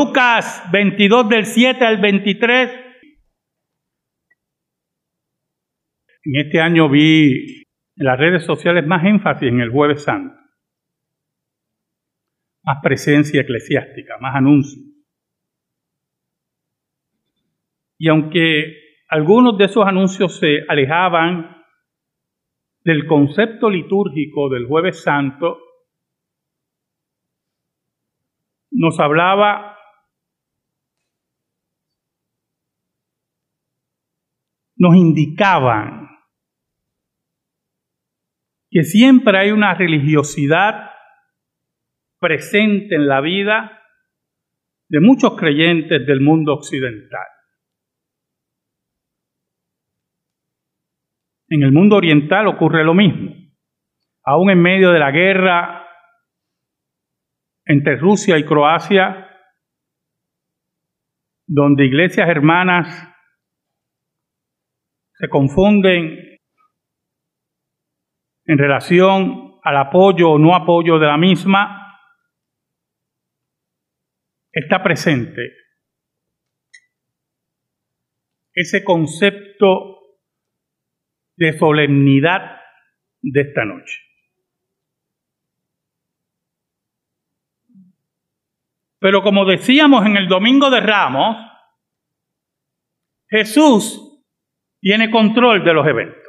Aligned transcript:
Lucas 0.00 0.62
22 0.72 1.28
del 1.28 1.44
7 1.44 1.84
al 1.84 2.00
23. 2.00 2.70
En 6.24 6.36
este 6.36 6.58
año 6.58 6.88
vi 6.88 7.64
en 7.96 8.06
las 8.06 8.18
redes 8.18 8.46
sociales 8.46 8.86
más 8.86 9.04
énfasis 9.04 9.48
en 9.48 9.60
el 9.60 9.68
jueves 9.70 10.02
santo, 10.02 10.34
más 12.62 12.78
presencia 12.82 13.42
eclesiástica, 13.42 14.16
más 14.22 14.36
anuncios. 14.36 14.82
Y 17.98 18.08
aunque 18.08 18.72
algunos 19.06 19.58
de 19.58 19.66
esos 19.66 19.86
anuncios 19.86 20.38
se 20.38 20.60
alejaban 20.66 21.62
del 22.84 23.06
concepto 23.06 23.68
litúrgico 23.68 24.48
del 24.48 24.64
jueves 24.64 25.02
santo, 25.02 25.58
nos 28.70 28.98
hablaba 28.98 29.69
nos 34.80 34.96
indicaban 34.96 36.08
que 38.70 38.82
siempre 38.82 39.38
hay 39.38 39.50
una 39.50 39.74
religiosidad 39.74 40.90
presente 42.18 42.94
en 42.94 43.06
la 43.06 43.20
vida 43.20 43.78
de 44.88 45.00
muchos 45.00 45.36
creyentes 45.36 46.06
del 46.06 46.22
mundo 46.22 46.54
occidental. 46.54 47.26
En 51.48 51.62
el 51.62 51.72
mundo 51.72 51.96
oriental 51.96 52.46
ocurre 52.46 52.82
lo 52.82 52.94
mismo. 52.94 53.34
Aún 54.24 54.50
en 54.50 54.62
medio 54.62 54.92
de 54.92 54.98
la 54.98 55.10
guerra 55.10 55.86
entre 57.66 57.96
Rusia 57.96 58.38
y 58.38 58.44
Croacia, 58.44 59.28
donde 61.46 61.84
iglesias 61.84 62.28
hermanas 62.30 63.09
se 65.20 65.28
confunden 65.28 66.38
en 68.46 68.58
relación 68.58 69.58
al 69.62 69.76
apoyo 69.76 70.30
o 70.30 70.38
no 70.38 70.56
apoyo 70.56 70.98
de 70.98 71.06
la 71.06 71.18
misma, 71.18 72.00
está 74.50 74.82
presente 74.82 75.42
ese 78.54 78.82
concepto 78.82 79.98
de 81.36 81.56
solemnidad 81.58 82.58
de 83.20 83.42
esta 83.42 83.64
noche. 83.66 83.98
Pero 88.98 89.22
como 89.22 89.44
decíamos 89.44 90.06
en 90.06 90.16
el 90.16 90.28
Domingo 90.28 90.70
de 90.70 90.80
Ramos, 90.80 91.36
Jesús 93.28 94.09
tiene 94.80 95.10
control 95.10 95.64
de 95.64 95.74
los 95.74 95.86
eventos 95.86 96.20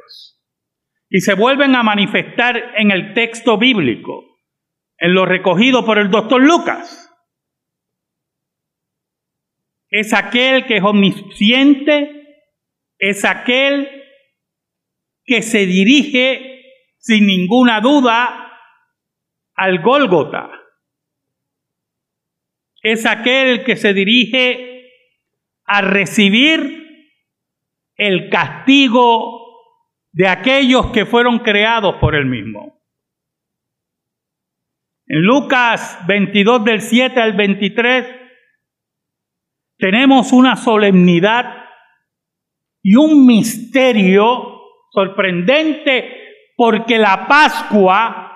y 1.09 1.19
se 1.19 1.33
vuelven 1.33 1.75
a 1.75 1.83
manifestar 1.83 2.73
en 2.77 2.91
el 2.91 3.13
texto 3.13 3.57
bíblico, 3.57 4.39
en 4.97 5.13
lo 5.13 5.25
recogido 5.25 5.85
por 5.85 5.97
el 5.97 6.09
doctor 6.09 6.41
Lucas. 6.41 7.09
Es 9.89 10.13
aquel 10.13 10.65
que 10.65 10.77
es 10.77 10.83
omnisciente, 10.83 12.39
es 12.97 13.25
aquel 13.25 13.89
que 15.25 15.41
se 15.41 15.65
dirige 15.65 16.61
sin 16.97 17.27
ninguna 17.27 17.81
duda 17.81 18.51
al 19.55 19.81
Gólgota. 19.81 20.49
Es 22.81 23.05
aquel 23.05 23.65
que 23.65 23.75
se 23.75 23.93
dirige 23.93 24.89
a 25.65 25.81
recibir 25.81 26.80
el 28.01 28.31
castigo 28.31 29.59
de 30.11 30.27
aquellos 30.27 30.87
que 30.87 31.05
fueron 31.05 31.37
creados 31.37 31.97
por 32.01 32.15
él 32.15 32.25
mismo. 32.25 32.81
En 35.05 35.21
Lucas 35.21 35.99
22 36.07 36.65
del 36.65 36.81
7 36.81 37.21
al 37.21 37.33
23 37.33 38.07
tenemos 39.77 40.31
una 40.31 40.55
solemnidad 40.55 41.63
y 42.81 42.95
un 42.95 43.27
misterio 43.27 44.61
sorprendente 44.89 46.55
porque 46.57 46.97
la 46.97 47.27
Pascua 47.27 48.35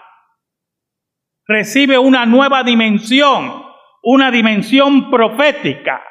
recibe 1.47 1.97
una 1.97 2.27
nueva 2.27 2.61
dimensión, 2.61 3.63
una 4.03 4.29
dimensión 4.29 5.09
profética, 5.09 6.03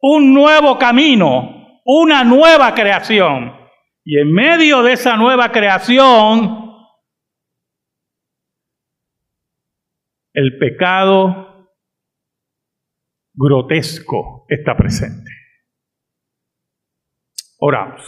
un 0.00 0.32
nuevo 0.32 0.78
camino, 0.78 1.57
una 1.90 2.22
nueva 2.22 2.74
creación. 2.74 3.56
Y 4.04 4.18
en 4.18 4.32
medio 4.32 4.82
de 4.82 4.92
esa 4.92 5.16
nueva 5.16 5.50
creación, 5.50 6.74
el 10.34 10.58
pecado 10.58 11.72
grotesco 13.32 14.44
está 14.48 14.76
presente. 14.76 15.30
Oramos. 17.58 18.02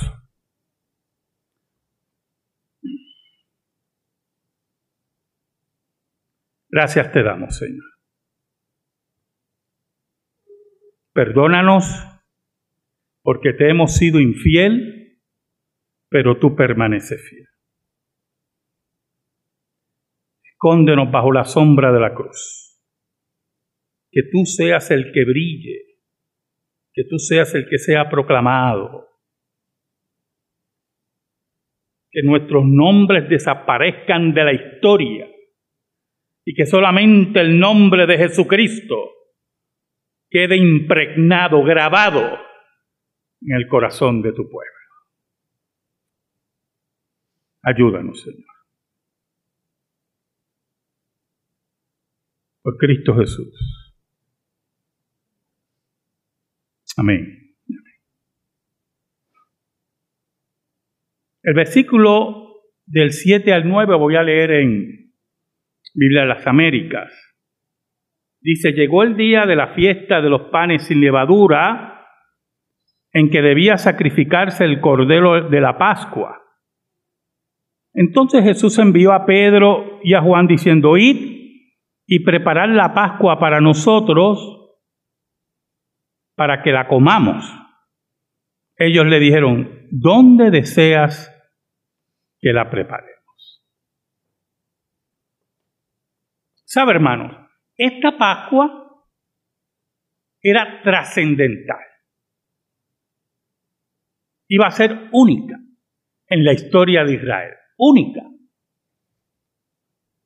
Gracias 6.69 7.11
te 7.13 7.23
damos, 7.23 7.57
Señor. 7.57 7.85
Perdónanos 11.13 11.85
porque 13.31 13.53
te 13.53 13.71
hemos 13.71 13.97
sido 13.97 14.19
infiel, 14.19 15.21
pero 16.09 16.41
tú 16.41 16.57
permaneces 16.57 17.25
fiel. 17.31 17.47
Escóndenos 20.43 21.13
bajo 21.13 21.31
la 21.31 21.45
sombra 21.45 21.93
de 21.93 22.01
la 22.01 22.13
cruz. 22.13 22.77
Que 24.11 24.23
tú 24.33 24.45
seas 24.47 24.91
el 24.91 25.13
que 25.13 25.25
brille, 25.25 25.79
que 26.93 27.05
tú 27.09 27.21
seas 27.21 27.55
el 27.55 27.69
que 27.69 27.79
sea 27.79 28.11
proclamado, 28.11 29.07
que 32.11 32.23
nuestros 32.25 32.65
nombres 32.67 33.29
desaparezcan 33.29 34.35
de 34.35 34.45
la 34.45 34.53
historia 34.55 35.29
y 36.45 36.55
que 36.55 36.67
solamente 36.67 37.39
el 37.39 37.61
nombre 37.61 38.09
de 38.09 38.19
Jesucristo 38.19 38.97
quede 40.29 40.57
impregnado, 40.57 41.63
grabado 41.63 42.50
en 43.43 43.57
el 43.57 43.69
corazón 43.69 44.23
de 44.23 44.33
tu 44.33 44.49
pueblo. 44.49 44.71
Ayúdanos, 47.63 48.21
Señor. 48.23 48.45
Por 52.63 52.77
Cristo 52.77 53.15
Jesús. 53.17 53.97
Amén. 56.97 57.41
El 61.43 61.55
versículo 61.55 62.63
del 62.85 63.13
7 63.13 63.53
al 63.53 63.67
9 63.67 63.97
voy 63.97 64.17
a 64.17 64.23
leer 64.23 64.51
en 64.51 65.13
Biblia 65.95 66.23
de 66.23 66.29
las 66.29 66.47
Américas. 66.47 67.13
Dice, 68.41 68.73
llegó 68.73 69.03
el 69.03 69.17
día 69.17 69.47
de 69.47 69.57
la 69.57 69.75
fiesta 69.75 70.21
de 70.21 70.31
los 70.31 70.51
panes 70.51 70.87
sin 70.87 71.01
levadura, 71.01 72.00
en 73.13 73.31
que 73.31 73.43
debía 73.43 73.77
sacrificarse 73.77 74.65
el 74.65 74.81
cordero 74.81 75.49
de 75.49 75.61
la 75.61 75.79
Pascua. 75.79 76.43
Entonces 77.93 78.45
Jesús 78.45 78.79
envió 78.79 79.13
a 79.13 79.27
Pedro 79.27 79.99
y 80.03 80.15
a 80.15 80.23
Juan 80.23 80.47
diciendo, 80.47 80.97
id 80.97 81.41
y 82.07 82.25
preparad 82.25 82.69
la 82.69 82.95
Pascua 82.95 83.39
para 83.39 83.61
nosotros, 83.61 84.79
para 86.37 86.63
que 86.63 86.71
la 86.71 86.87
comamos. 86.87 87.45
Ellos 88.77 89.07
le 89.07 89.19
dijeron, 89.19 89.89
¿dónde 89.91 90.51
deseas 90.51 91.31
que 92.39 92.53
la 92.53 92.71
prepare? 92.71 93.11
¿Sabe, 96.65 96.93
hermanos? 96.93 97.33
Esta 97.77 98.17
Pascua 98.17 99.05
era 100.41 100.83
trascendental. 100.85 101.90
Iba 104.53 104.67
a 104.67 104.73
ser 104.73 105.09
única 105.13 105.57
en 106.27 106.45
la 106.45 106.53
historia 106.53 107.05
de 107.05 107.15
Israel. 107.15 107.55
Única. 107.79 108.23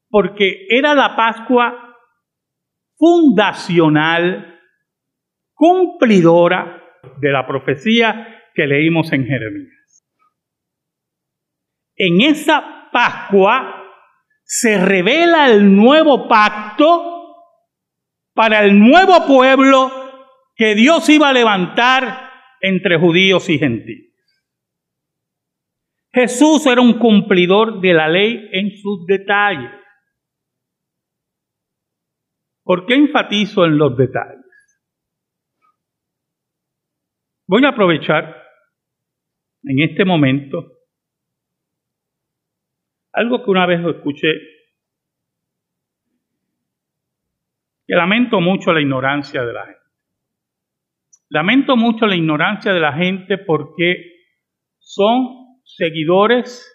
Porque 0.09 0.67
era 0.71 0.94
la 0.94 1.15
Pascua 1.15 1.94
fundacional, 2.97 4.61
cumplidora 5.53 6.82
de 7.21 7.32
la 7.32 7.47
profecía 7.47 8.43
que 8.55 8.67
leímos 8.67 9.12
en 9.12 9.26
Jeremías. 9.26 10.06
En 11.94 12.23
esa 12.23 12.88
Pascua 12.91 13.82
se 14.43 14.82
revela 14.82 15.50
el 15.50 15.77
nuevo 15.77 16.29
pacto 16.29 17.44
para 18.32 18.65
el 18.65 18.79
nuevo 18.79 19.27
pueblo 19.27 19.91
que 20.56 20.75
Dios 20.75 21.11
iba 21.11 21.29
a 21.29 21.32
levantar 21.35 22.31
entre 22.62 22.99
judíos 22.99 23.50
y 23.50 23.59
gentiles. 23.59 24.14
Jesús 26.15 26.65
era 26.67 26.81
un 26.81 27.01
cumplidor 27.01 27.81
de 27.81 27.93
la 27.93 28.09
ley 28.09 28.49
en 28.53 28.71
sus 28.77 29.05
detalles. 29.05 29.73
¿Por 32.63 32.87
qué 32.87 32.95
enfatizo 32.95 33.65
en 33.65 33.77
los 33.77 33.97
detalles? 33.97 34.45
Voy 37.49 37.65
a 37.65 37.71
aprovechar 37.71 38.43
en 39.65 39.83
este 39.83 40.05
momento 40.05 40.65
algo 43.13 43.45
que 43.45 43.51
una 43.51 43.67
vez 43.67 43.81
escuché, 43.85 44.29
que 47.87 47.95
lamento 47.95 48.41
mucho 48.41 48.73
la 48.73 48.81
ignorancia 48.81 49.45
de 49.45 49.53
la 49.53 49.67
gente. 49.67 49.81
Lamento 51.29 51.77
mucho 51.77 52.07
la 52.07 52.15
ignorancia 52.15 52.73
de 52.73 52.81
la 52.81 52.93
gente 52.93 53.37
porque 53.39 53.97
son 54.79 55.44
seguidores 55.65 56.71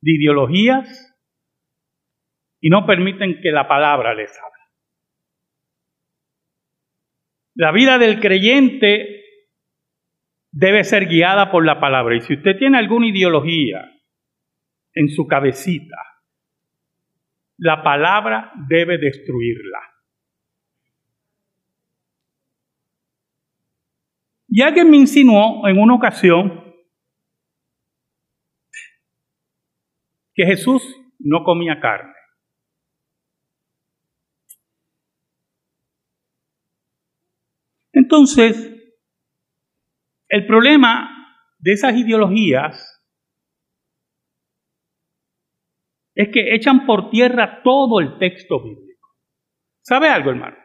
de 0.00 0.12
ideologías 0.12 1.14
y 2.60 2.70
no 2.70 2.86
permiten 2.86 3.40
que 3.42 3.50
la 3.50 3.66
palabra 3.68 4.14
les 4.14 4.30
hable. 4.38 4.54
La 7.54 7.72
vida 7.72 7.98
del 7.98 8.20
creyente 8.20 9.22
debe 10.50 10.84
ser 10.84 11.06
guiada 11.06 11.50
por 11.50 11.64
la 11.64 11.80
palabra. 11.80 12.16
Y 12.16 12.20
si 12.20 12.34
usted 12.34 12.56
tiene 12.58 12.78
alguna 12.78 13.08
ideología 13.08 13.90
en 14.92 15.08
su 15.08 15.26
cabecita, 15.26 15.96
la 17.58 17.82
palabra 17.82 18.52
debe 18.68 18.98
destruirla. 18.98 19.78
Y 24.48 24.62
alguien 24.62 24.90
me 24.90 24.96
insinuó 24.96 25.66
en 25.66 25.78
una 25.78 25.94
ocasión 25.94 26.63
que 30.34 30.44
Jesús 30.44 30.82
no 31.18 31.44
comía 31.44 31.80
carne. 31.80 32.12
Entonces, 37.92 38.74
el 40.28 40.46
problema 40.46 41.08
de 41.58 41.72
esas 41.72 41.94
ideologías 41.94 42.90
es 46.14 46.28
que 46.32 46.54
echan 46.54 46.86
por 46.86 47.10
tierra 47.10 47.62
todo 47.62 48.00
el 48.00 48.18
texto 48.18 48.62
bíblico. 48.62 49.08
¿Sabe 49.80 50.08
algo, 50.08 50.30
hermano? 50.30 50.56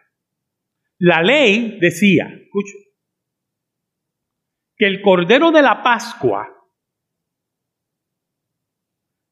La 0.97 1.21
ley 1.21 1.77
decía, 1.79 2.27
escucho, 2.27 2.73
que 4.75 4.85
el 4.87 5.01
cordero 5.01 5.51
de 5.51 5.61
la 5.61 5.83
Pascua 5.83 6.58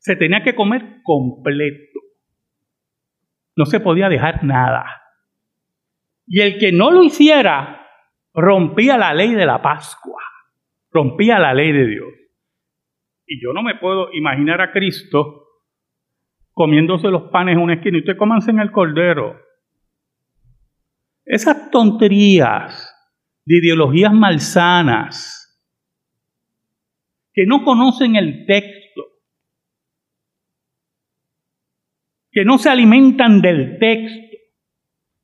se 0.07 0.15
tenía 0.15 0.42
que 0.42 0.56
comer 0.56 1.01
completo. 1.04 2.00
No 3.56 3.65
se 3.65 3.81
podía 3.81 4.07
dejar 4.07 4.44
nada. 4.44 4.86
Y 6.25 6.42
el 6.42 6.57
que 6.57 6.71
no 6.71 6.92
lo 6.92 7.04
hiciera 7.04 7.86
rompía 8.33 8.98
la 8.98 9.13
ley 9.13 9.33
de 9.33 9.45
la 9.45 9.62
Pascua, 9.62 10.24
rompía 10.92 11.39
la 11.39 11.54
ley 11.54 11.71
de 11.74 11.88
Dios. 11.88 12.07
Y 13.25 13.44
yo 13.44 13.51
no 13.51 13.62
me 13.63 13.75
puedo 13.75 14.13
imaginar 14.13 14.62
a 14.62 14.71
Cristo 14.71 15.44
comiéndose 16.53 17.10
los 17.10 17.30
panes 17.30 17.56
en 17.56 17.62
una 17.62 17.75
esquina 17.75 17.98
y 17.98 18.01
usted 18.01 18.18
cómanse 18.18 18.51
en 18.51 18.60
el 18.60 18.71
cordero. 18.71 19.39
Esas 21.25 21.69
tonterías 21.69 22.94
de 23.45 23.57
ideologías 23.57 24.13
malsanas 24.13 25.48
que 27.38 27.45
no 27.45 27.63
conocen 27.63 28.15
el 28.15 28.48
texto, 28.48 28.76
que 32.31 32.45
no 32.45 32.57
se 32.57 32.69
alimentan 32.69 33.41
del 33.41 33.77
texto, 33.79 34.38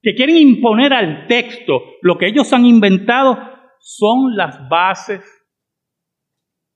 que 0.02 0.16
quieren 0.16 0.38
imponer 0.38 0.94
al 0.94 1.28
texto 1.28 1.82
lo 2.02 2.18
que 2.18 2.28
ellos 2.28 2.52
han 2.54 2.66
inventado, 2.66 3.38
son 3.80 4.36
las 4.36 4.68
bases 4.70 5.22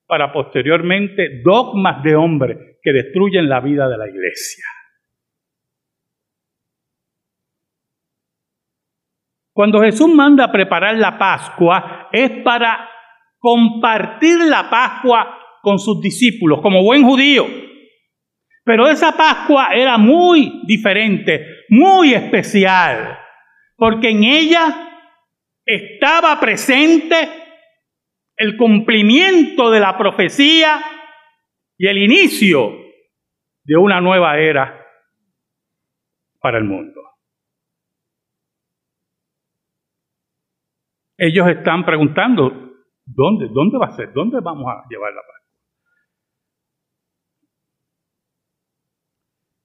para 0.06 0.32
posteriormente 0.32 1.42
dogmas 1.44 2.02
de 2.04 2.16
hombre 2.16 2.80
que 2.82 2.94
destruyen 2.94 3.50
la 3.50 3.60
vida 3.60 3.88
de 3.90 3.98
la 3.98 4.08
iglesia. 4.08 4.64
Cuando 9.54 9.82
Jesús 9.82 10.08
manda 10.14 10.46
a 10.46 10.52
preparar 10.52 10.96
la 10.98 11.18
Pascua 11.18 12.10
es 12.12 12.30
para 12.44 12.88
compartir 13.40 14.38
la 14.48 14.70
Pascua 14.70 15.36
con 15.62 15.80
sus 15.80 16.00
discípulos 16.00 16.62
como 16.62 16.84
buen 16.84 17.04
judío. 17.04 17.67
Pero 18.68 18.86
esa 18.86 19.16
Pascua 19.16 19.70
era 19.74 19.98
muy 19.98 20.62
diferente, 20.66 21.64
muy 21.70 22.14
especial, 22.14 23.18
porque 23.78 24.10
en 24.10 24.26
ella 24.26 25.06
estaba 25.66 26.38
presente 26.38 27.16
el 28.36 28.58
cumplimiento 28.58 29.72
de 29.72 29.80
la 29.80 29.98
profecía 29.98 30.82
y 31.78 31.88
el 31.88 31.98
inicio 31.98 32.74
de 33.64 33.78
una 33.78 34.02
nueva 34.02 34.38
era 34.38 34.86
para 36.42 36.58
el 36.58 36.66
mundo. 36.66 37.00
Ellos 41.18 41.48
están 41.48 41.86
preguntando, 41.86 42.74
¿dónde, 43.06 43.48
dónde 43.50 43.78
va 43.78 43.86
a 43.86 43.96
ser? 43.96 44.12
¿Dónde 44.12 44.42
vamos 44.42 44.66
a 44.68 44.86
llevar 44.90 45.14
la 45.14 45.22
paz? 45.22 45.47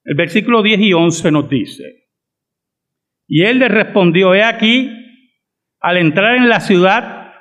El 0.04 0.16
versículo 0.16 0.62
10 0.62 0.80
y 0.80 0.92
11 0.92 1.30
nos 1.30 1.48
dice, 1.48 2.02
y 3.28 3.44
él 3.44 3.60
le 3.60 3.68
respondió, 3.68 4.34
he 4.34 4.42
aquí, 4.42 4.90
al 5.80 5.96
entrar 5.96 6.36
en 6.36 6.48
la 6.48 6.60
ciudad, 6.60 7.32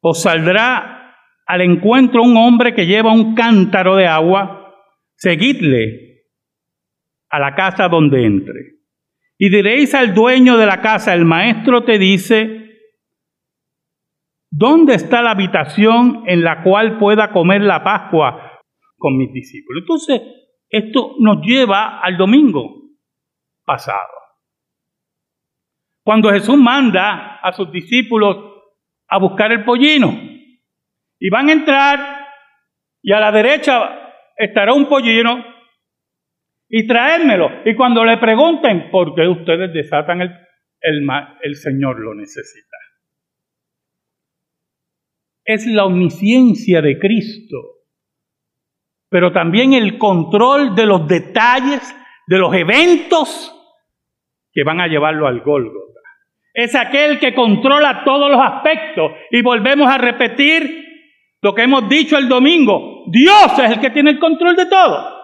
os 0.00 0.22
saldrá 0.22 1.16
al 1.46 1.60
encuentro 1.62 2.22
un 2.22 2.36
hombre 2.36 2.74
que 2.74 2.86
lleva 2.86 3.12
un 3.12 3.34
cántaro 3.34 3.96
de 3.96 4.06
agua, 4.06 4.76
seguidle 5.16 6.26
a 7.30 7.38
la 7.38 7.54
casa 7.54 7.88
donde 7.88 8.24
entre. 8.24 8.80
Y 9.38 9.48
diréis 9.48 9.94
al 9.94 10.14
dueño 10.14 10.56
de 10.58 10.66
la 10.66 10.80
casa, 10.80 11.14
el 11.14 11.24
maestro 11.24 11.82
te 11.82 11.98
dice, 11.98 12.78
¿dónde 14.50 14.94
está 14.94 15.22
la 15.22 15.32
habitación 15.32 16.24
en 16.26 16.44
la 16.44 16.62
cual 16.62 16.98
pueda 16.98 17.32
comer 17.32 17.62
la 17.62 17.82
Pascua 17.82 18.60
con 18.98 19.16
mis 19.16 19.32
discípulos? 19.32 19.82
Entonces, 19.82 20.22
esto 20.70 21.16
nos 21.18 21.44
lleva 21.44 22.00
al 22.00 22.16
domingo 22.16 22.90
pasado. 23.64 24.08
Cuando 26.04 26.30
Jesús 26.30 26.56
manda 26.56 27.40
a 27.42 27.52
sus 27.52 27.70
discípulos 27.72 28.36
a 29.08 29.18
buscar 29.18 29.52
el 29.52 29.64
pollino 29.64 30.12
y 31.18 31.28
van 31.28 31.48
a 31.48 31.52
entrar 31.52 32.26
y 33.02 33.12
a 33.12 33.20
la 33.20 33.32
derecha 33.32 34.14
estará 34.36 34.72
un 34.72 34.88
pollino 34.88 35.44
y 36.68 36.86
traérmelo. 36.86 37.62
Y 37.64 37.74
cuando 37.74 38.04
le 38.04 38.18
pregunten 38.18 38.90
por 38.90 39.14
qué 39.14 39.26
ustedes 39.26 39.72
desatan 39.72 40.22
el, 40.22 40.30
el, 40.80 41.06
el 41.42 41.56
Señor 41.56 41.98
lo 41.98 42.14
necesita. 42.14 42.76
Es 45.44 45.66
la 45.66 45.84
omnisciencia 45.84 46.80
de 46.80 46.98
Cristo 46.98 47.79
pero 49.10 49.32
también 49.32 49.74
el 49.74 49.98
control 49.98 50.74
de 50.74 50.86
los 50.86 51.06
detalles, 51.06 51.94
de 52.26 52.38
los 52.38 52.54
eventos 52.54 53.54
que 54.52 54.62
van 54.64 54.80
a 54.80 54.86
llevarlo 54.86 55.26
al 55.26 55.40
Gólgota. 55.40 56.00
Es 56.54 56.74
aquel 56.74 57.18
que 57.18 57.34
controla 57.34 58.04
todos 58.04 58.30
los 58.30 58.40
aspectos. 58.40 59.12
Y 59.30 59.42
volvemos 59.42 59.88
a 59.88 59.98
repetir 59.98 60.84
lo 61.42 61.54
que 61.54 61.62
hemos 61.62 61.88
dicho 61.88 62.16
el 62.16 62.28
domingo. 62.28 63.04
Dios 63.08 63.58
es 63.58 63.72
el 63.72 63.80
que 63.80 63.90
tiene 63.90 64.10
el 64.10 64.18
control 64.18 64.56
de 64.56 64.66
todo. 64.66 65.20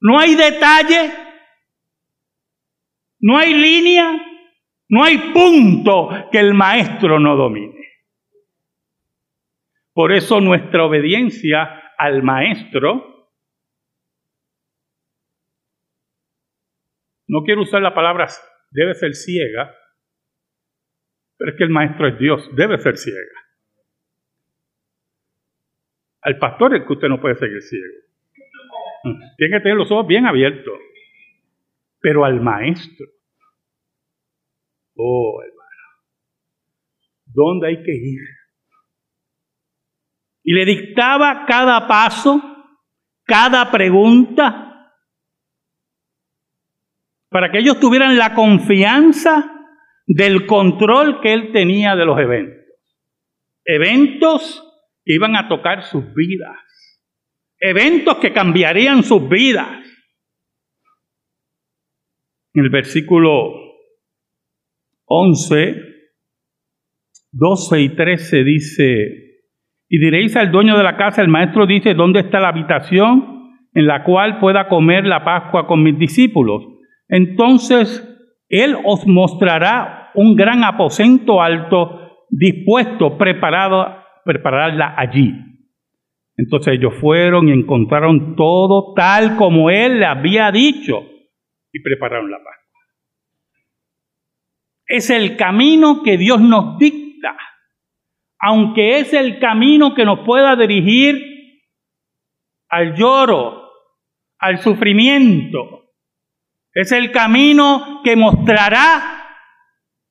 No 0.00 0.18
hay 0.18 0.34
detalle, 0.34 1.10
no 3.20 3.38
hay 3.38 3.54
línea, 3.54 4.12
no 4.88 5.02
hay 5.02 5.16
punto 5.32 6.10
que 6.30 6.38
el 6.38 6.52
maestro 6.52 7.18
no 7.18 7.36
domine. 7.36 7.83
Por 9.94 10.12
eso 10.12 10.40
nuestra 10.40 10.84
obediencia 10.84 11.92
al 11.96 12.22
Maestro, 12.22 13.30
no 17.28 17.42
quiero 17.44 17.62
usar 17.62 17.80
la 17.80 17.94
palabra 17.94 18.28
debe 18.70 18.94
ser 18.94 19.14
ciega, 19.14 19.72
pero 21.38 21.52
es 21.52 21.56
que 21.56 21.64
el 21.64 21.70
Maestro 21.70 22.08
es 22.08 22.18
Dios, 22.18 22.50
debe 22.54 22.76
ser 22.78 22.96
ciega. 22.96 23.40
Al 26.22 26.38
pastor 26.38 26.74
es 26.74 26.84
que 26.84 26.92
usted 26.92 27.08
no 27.08 27.20
puede 27.20 27.36
seguir 27.36 27.62
ciego. 27.62 27.94
Tiene 29.36 29.58
que 29.58 29.62
tener 29.62 29.76
los 29.76 29.90
ojos 29.90 30.06
bien 30.06 30.26
abiertos. 30.26 30.78
Pero 32.00 32.24
al 32.24 32.40
Maestro, 32.40 33.06
Oh, 34.96 35.42
hermano. 35.42 35.64
¿Dónde 37.26 37.68
hay 37.68 37.82
que 37.82 37.92
ir? 37.92 38.20
Y 40.44 40.52
le 40.52 40.66
dictaba 40.66 41.46
cada 41.46 41.88
paso, 41.88 42.40
cada 43.24 43.70
pregunta, 43.70 44.92
para 47.30 47.50
que 47.50 47.58
ellos 47.58 47.80
tuvieran 47.80 48.16
la 48.16 48.34
confianza 48.34 49.50
del 50.06 50.46
control 50.46 51.20
que 51.22 51.32
él 51.32 51.50
tenía 51.52 51.96
de 51.96 52.04
los 52.04 52.18
eventos. 52.20 52.62
Eventos 53.64 54.62
que 55.04 55.14
iban 55.14 55.34
a 55.34 55.48
tocar 55.48 55.84
sus 55.84 56.04
vidas. 56.14 56.58
Eventos 57.58 58.18
que 58.18 58.32
cambiarían 58.32 59.02
sus 59.02 59.26
vidas. 59.28 59.82
En 62.52 62.64
el 62.64 62.70
versículo 62.70 63.54
11, 65.06 65.74
12 67.32 67.80
y 67.80 67.96
13 67.96 68.44
dice, 68.44 69.23
y 69.88 69.98
diréis 69.98 70.36
al 70.36 70.50
dueño 70.50 70.76
de 70.76 70.82
la 70.82 70.96
casa, 70.96 71.22
el 71.22 71.28
maestro 71.28 71.66
dice, 71.66 71.94
¿dónde 71.94 72.20
está 72.20 72.40
la 72.40 72.48
habitación 72.48 73.52
en 73.72 73.86
la 73.86 74.04
cual 74.04 74.38
pueda 74.38 74.68
comer 74.68 75.04
la 75.04 75.24
Pascua 75.24 75.66
con 75.66 75.82
mis 75.82 75.98
discípulos? 75.98 76.62
Entonces 77.08 78.10
él 78.48 78.76
os 78.84 79.06
mostrará 79.06 80.10
un 80.14 80.36
gran 80.36 80.64
aposento 80.64 81.42
alto, 81.42 82.26
dispuesto, 82.30 83.18
preparado, 83.18 83.86
prepararla 84.24 84.94
allí. 84.96 85.32
Entonces 86.36 86.74
ellos 86.74 86.94
fueron 87.00 87.48
y 87.48 87.52
encontraron 87.52 88.34
todo 88.36 88.94
tal 88.94 89.36
como 89.36 89.70
él 89.70 90.00
le 90.00 90.06
había 90.06 90.50
dicho 90.50 91.02
y 91.72 91.80
prepararon 91.82 92.30
la 92.30 92.38
Pascua. 92.38 92.80
Es 94.86 95.10
el 95.10 95.36
camino 95.36 96.02
que 96.02 96.16
Dios 96.16 96.40
nos 96.40 96.78
dicta, 96.78 97.36
aunque 98.46 98.98
es 98.98 99.14
el 99.14 99.38
camino 99.38 99.94
que 99.94 100.04
nos 100.04 100.20
pueda 100.20 100.54
dirigir 100.54 101.18
al 102.68 102.94
lloro, 102.94 103.70
al 104.38 104.58
sufrimiento, 104.58 105.94
es 106.74 106.92
el 106.92 107.10
camino 107.10 108.02
que 108.04 108.16
mostrará 108.16 109.24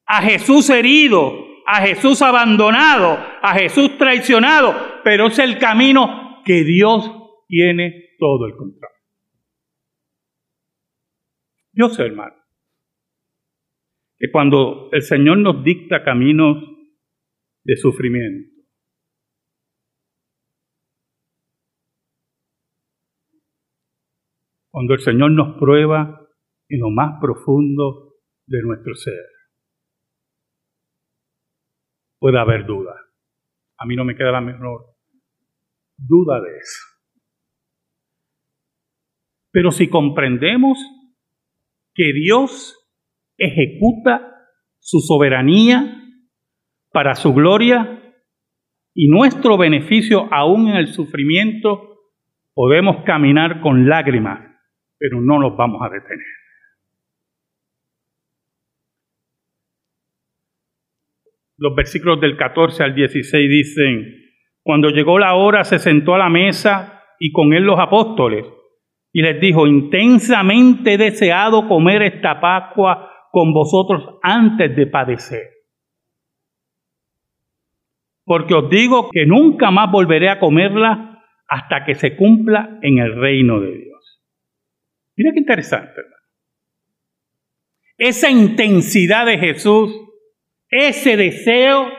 a 0.07 0.21
Jesús 0.23 0.67
herido, 0.71 1.45
a 1.67 1.81
Jesús 1.81 2.23
abandonado, 2.23 3.19
a 3.43 3.53
Jesús 3.53 3.99
traicionado, 3.99 4.73
pero 5.03 5.27
es 5.27 5.37
el 5.37 5.59
camino 5.59 6.41
que 6.43 6.63
Dios 6.63 7.11
tiene 7.47 8.15
todo 8.17 8.47
el 8.47 8.55
control. 8.55 8.91
Yo 11.73 11.89
sé, 11.89 12.03
hermano, 12.03 12.33
que 14.17 14.31
cuando 14.31 14.89
el 14.91 15.03
Señor 15.03 15.37
nos 15.37 15.63
dicta 15.63 16.03
caminos 16.03 16.72
de 17.63 17.75
sufrimiento, 17.77 18.53
cuando 24.71 24.93
el 24.95 25.01
Señor 25.01 25.31
nos 25.31 25.57
prueba 25.59 26.19
en 26.67 26.79
lo 26.79 26.89
más 26.89 27.19
profundo 27.21 28.15
de 28.47 28.61
nuestro 28.63 28.95
ser. 28.95 29.25
Puede 32.19 32.39
haber 32.39 32.65
duda. 32.65 32.95
A 33.77 33.85
mí 33.85 33.95
no 33.95 34.05
me 34.05 34.15
queda 34.15 34.31
la 34.31 34.41
menor 34.41 34.95
duda 35.97 36.41
de 36.41 36.57
eso. 36.57 36.93
Pero 39.51 39.71
si 39.71 39.89
comprendemos 39.89 40.79
que 41.93 42.11
Dios 42.13 42.89
ejecuta 43.37 44.35
su 44.79 44.99
soberanía 44.99 46.02
para 46.93 47.15
su 47.15 47.33
gloria 47.33 47.99
y 48.93 49.07
nuestro 49.07 49.57
beneficio 49.57 50.27
aún 50.31 50.69
en 50.69 50.75
el 50.75 50.87
sufrimiento, 50.87 51.97
podemos 52.53 53.03
caminar 53.03 53.59
con 53.61 53.89
lágrimas, 53.89 54.39
pero 54.99 55.19
no 55.19 55.39
nos 55.39 55.57
vamos 55.57 55.81
a 55.81 55.89
detener. 55.89 56.25
Los 61.57 61.75
versículos 61.75 62.21
del 62.21 62.37
14 62.37 62.83
al 62.83 62.93
16 62.93 63.49
dicen, 63.49 64.05
cuando 64.61 64.89
llegó 64.89 65.17
la 65.17 65.33
hora 65.33 65.63
se 65.63 65.79
sentó 65.79 66.13
a 66.13 66.19
la 66.19 66.29
mesa 66.29 67.03
y 67.19 67.31
con 67.31 67.53
él 67.53 67.63
los 67.63 67.79
apóstoles 67.79 68.45
y 69.11 69.21
les 69.21 69.39
dijo, 69.39 69.65
intensamente 69.65 70.93
he 70.93 70.97
deseado 70.97 71.67
comer 71.67 72.01
esta 72.03 72.39
Pascua 72.39 73.09
con 73.31 73.53
vosotros 73.53 74.19
antes 74.21 74.75
de 74.75 74.87
padecer. 74.87 75.52
Porque 78.25 78.53
os 78.53 78.69
digo 78.69 79.09
que 79.11 79.25
nunca 79.25 79.71
más 79.71 79.91
volveré 79.91 80.29
a 80.29 80.39
comerla 80.39 81.23
hasta 81.47 81.85
que 81.85 81.95
se 81.95 82.15
cumpla 82.15 82.79
en 82.81 82.99
el 82.99 83.19
reino 83.19 83.59
de 83.59 83.71
Dios. 83.71 84.21
Mira 85.15 85.31
qué 85.33 85.39
interesante. 85.39 86.01
Esa 87.97 88.29
intensidad 88.29 89.25
de 89.25 89.37
Jesús, 89.37 89.93
ese 90.69 91.15
deseo 91.15 91.91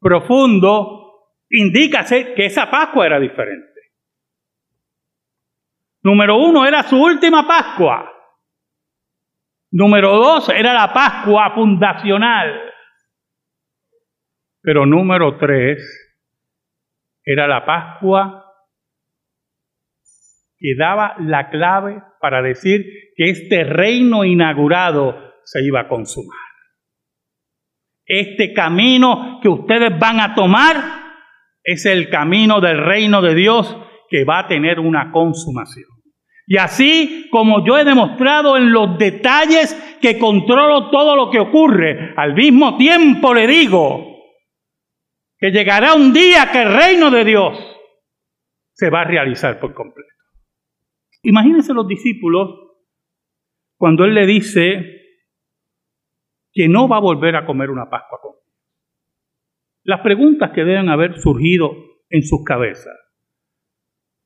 profundo, 0.00 1.02
indica 1.48 2.04
que 2.04 2.44
esa 2.44 2.70
Pascua 2.70 3.06
era 3.06 3.18
diferente. 3.18 3.72
Número 6.02 6.36
uno, 6.36 6.66
era 6.66 6.82
su 6.82 7.00
última 7.00 7.46
Pascua. 7.46 8.12
Número 9.70 10.16
dos, 10.16 10.48
era 10.50 10.74
la 10.74 10.92
Pascua 10.92 11.52
fundacional. 11.54 12.71
Pero 14.62 14.86
número 14.86 15.36
tres, 15.38 15.80
era 17.24 17.46
la 17.46 17.64
Pascua 17.64 18.38
que 20.58 20.76
daba 20.78 21.16
la 21.18 21.50
clave 21.50 22.00
para 22.20 22.40
decir 22.40 22.84
que 23.16 23.30
este 23.30 23.64
reino 23.64 24.24
inaugurado 24.24 25.16
se 25.42 25.64
iba 25.64 25.80
a 25.80 25.88
consumar. 25.88 26.38
Este 28.06 28.52
camino 28.52 29.40
que 29.42 29.48
ustedes 29.48 29.98
van 29.98 30.20
a 30.20 30.34
tomar 30.34 30.76
es 31.64 31.84
el 31.86 32.08
camino 32.10 32.60
del 32.60 32.78
reino 32.78 33.22
de 33.22 33.34
Dios 33.34 33.76
que 34.08 34.24
va 34.24 34.40
a 34.40 34.46
tener 34.46 34.78
una 34.78 35.10
consumación. 35.10 35.86
Y 36.46 36.58
así 36.58 37.28
como 37.32 37.64
yo 37.66 37.78
he 37.78 37.84
demostrado 37.84 38.56
en 38.56 38.72
los 38.72 38.98
detalles 38.98 39.74
que 40.00 40.18
controlo 40.18 40.90
todo 40.90 41.16
lo 41.16 41.30
que 41.30 41.40
ocurre, 41.40 42.12
al 42.16 42.34
mismo 42.34 42.76
tiempo 42.76 43.34
le 43.34 43.46
digo 43.46 44.11
que 45.42 45.50
llegará 45.50 45.94
un 45.94 46.12
día 46.12 46.52
que 46.52 46.62
el 46.62 46.72
reino 46.72 47.10
de 47.10 47.24
Dios 47.24 47.58
se 48.74 48.90
va 48.90 49.00
a 49.00 49.04
realizar 49.04 49.58
por 49.58 49.74
completo. 49.74 50.08
Imagínense 51.24 51.74
los 51.74 51.88
discípulos 51.88 52.48
cuando 53.76 54.04
Él 54.04 54.14
le 54.14 54.24
dice 54.24 55.00
que 56.52 56.68
no 56.68 56.86
va 56.86 56.98
a 56.98 57.00
volver 57.00 57.34
a 57.34 57.44
comer 57.44 57.70
una 57.70 57.90
Pascua 57.90 58.20
con 58.22 58.36
Las 59.82 60.00
preguntas 60.02 60.52
que 60.54 60.62
deben 60.62 60.88
haber 60.88 61.18
surgido 61.18 61.72
en 62.08 62.22
sus 62.22 62.44
cabezas. 62.44 62.96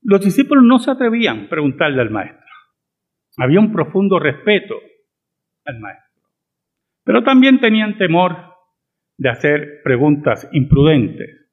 Los 0.02 0.20
discípulos 0.20 0.64
no 0.64 0.78
se 0.78 0.90
atrevían 0.90 1.46
a 1.46 1.48
preguntarle 1.48 2.02
al 2.02 2.10
maestro. 2.10 2.44
Había 3.38 3.60
un 3.60 3.72
profundo 3.72 4.18
respeto 4.18 4.74
al 5.64 5.80
maestro. 5.80 6.24
Pero 7.04 7.24
también 7.24 7.58
tenían 7.58 7.96
temor 7.96 8.55
de 9.18 9.28
hacer 9.28 9.80
preguntas 9.82 10.48
imprudentes. 10.52 11.48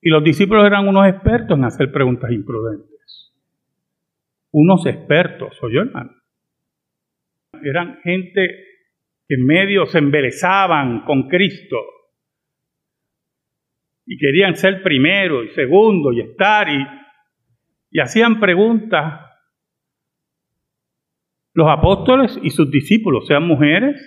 Y 0.00 0.10
los 0.10 0.22
discípulos 0.22 0.66
eran 0.66 0.86
unos 0.86 1.08
expertos 1.08 1.58
en 1.58 1.64
hacer 1.64 1.90
preguntas 1.90 2.30
imprudentes. 2.30 3.34
Unos 4.52 4.86
expertos, 4.86 5.58
yo 5.72 5.80
hermano. 5.80 6.12
Eran 7.62 8.00
gente 8.02 8.48
que 9.26 9.34
en 9.34 9.44
medio 9.44 9.86
se 9.86 9.98
embelezaban 9.98 11.04
con 11.04 11.28
Cristo 11.28 11.76
y 14.06 14.16
querían 14.16 14.54
ser 14.56 14.82
primero 14.82 15.44
y 15.44 15.48
segundo 15.50 16.12
y 16.12 16.20
estar 16.20 16.68
y 16.68 16.98
y 17.90 18.00
hacían 18.00 18.40
preguntas 18.40 19.24
los 21.54 21.68
apóstoles 21.68 22.38
y 22.42 22.50
sus 22.50 22.70
discípulos, 22.70 23.26
sean 23.26 23.46
mujeres 23.46 24.00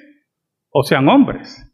o 0.69 0.83
sean 0.83 1.09
hombres. 1.09 1.67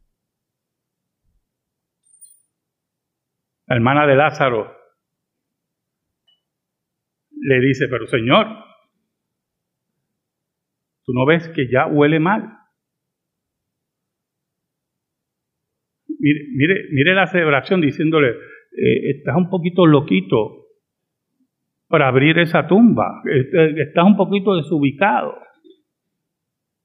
La 3.68 3.76
hermana 3.76 4.08
de 4.08 4.16
Lázaro 4.16 4.76
le 7.40 7.60
dice, 7.60 7.88
pero 7.90 8.08
Señor, 8.08 8.48
tú 11.04 11.14
no 11.14 11.26
ves 11.26 11.48
que 11.50 11.70
ya 11.70 11.86
huele 11.88 12.20
mal. 12.20 12.58
Mire, 16.20 16.46
mire, 16.56 16.88
mire 16.92 17.14
la 17.14 17.28
celebración 17.28 17.80
diciéndole, 17.82 18.30
eh, 18.30 19.12
estás 19.12 19.36
un 19.36 19.50
poquito 19.50 19.86
loquito, 19.86 20.68
para 21.88 22.08
abrir 22.08 22.38
esa 22.40 22.68
tumba. 22.68 23.22
Estás 23.26 24.06
un 24.06 24.18
poquito 24.18 24.56
desubicado. 24.56 25.36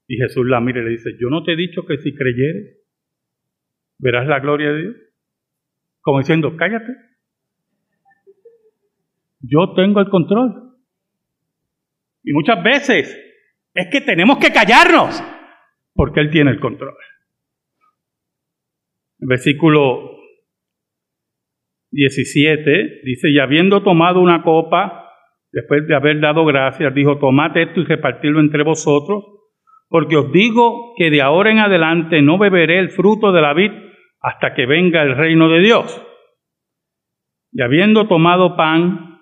Y 0.08 0.16
Jesús 0.16 0.46
la 0.46 0.60
mira 0.60 0.80
y 0.80 0.84
le 0.84 0.90
dice, 0.90 1.10
yo 1.20 1.28
no 1.28 1.42
te 1.42 1.52
he 1.52 1.56
dicho 1.56 1.84
que 1.86 1.98
si 1.98 2.14
creyeres. 2.14 2.78
verás 3.98 4.26
la 4.26 4.40
gloria 4.40 4.72
de 4.72 4.82
Dios. 4.82 4.96
Como 6.02 6.18
diciendo, 6.18 6.54
cállate. 6.56 6.92
Yo 9.40 9.72
tengo 9.74 10.00
el 10.00 10.08
control. 10.08 10.76
Y 12.22 12.32
muchas 12.32 12.62
veces 12.62 13.18
es 13.74 13.88
que 13.90 14.00
tenemos 14.00 14.38
que 14.38 14.52
callarnos 14.52 15.22
porque 15.94 16.20
Él 16.20 16.30
tiene 16.30 16.50
el 16.50 16.60
control. 16.60 16.94
El 19.20 19.28
versículo 19.28 20.18
17 21.90 23.00
dice, 23.04 23.30
y 23.30 23.38
habiendo 23.38 23.82
tomado 23.82 24.20
una 24.20 24.42
copa, 24.42 25.10
después 25.52 25.86
de 25.86 25.94
haber 25.94 26.20
dado 26.20 26.44
gracias, 26.44 26.94
dijo, 26.94 27.18
tomad 27.18 27.56
esto 27.56 27.80
y 27.80 27.84
repartirlo 27.84 28.40
entre 28.40 28.64
vosotros, 28.64 29.24
porque 29.88 30.16
os 30.16 30.32
digo 30.32 30.94
que 30.96 31.10
de 31.10 31.20
ahora 31.20 31.50
en 31.50 31.58
adelante 31.58 32.22
no 32.22 32.38
beberé 32.38 32.78
el 32.78 32.90
fruto 32.90 33.30
de 33.30 33.40
la 33.42 33.52
vid 33.52 33.70
hasta 34.22 34.54
que 34.54 34.66
venga 34.66 35.02
el 35.02 35.16
reino 35.16 35.48
de 35.48 35.60
Dios. 35.60 36.02
Y 37.52 37.60
habiendo 37.60 38.06
tomado 38.08 38.56
pan, 38.56 39.20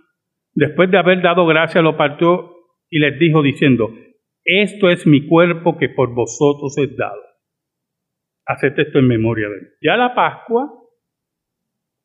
después 0.55 0.91
de 0.91 0.99
haber 0.99 1.23
dado 1.23 1.47
gracias, 1.47 1.83
lo 1.83 1.97
partió 1.97 2.55
y 2.91 3.01
les 3.01 3.19
dijo 3.19 3.43
diciendo, 3.43 3.91
esto 4.45 4.91
es 4.91 5.07
mi 5.07 5.27
cuerpo 5.27 5.79
que 5.79 5.89
por 5.89 6.15
vosotros 6.15 6.77
es 6.79 6.97
dado. 6.97 7.21
Haced 8.47 8.79
esto 8.79 8.99
en 8.99 9.09
memoria 9.09 9.49
de 9.49 9.57
mí. 9.57 9.69
Ya 9.83 9.97
la 9.97 10.15
Pascua, 10.15 10.71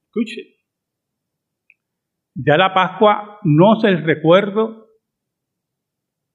escuche, 0.05 0.55
ya 2.35 2.57
la 2.57 2.73
Pascua 2.73 3.39
no 3.43 3.77
es 3.77 3.83
el 3.83 4.03
recuerdo 4.03 4.87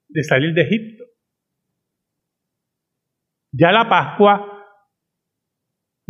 de 0.09 0.23
salir 0.25 0.55
de 0.55 0.63
Egipto. 0.63 1.05
Ya 3.53 3.73
la 3.73 3.89
Pascua 3.89 4.50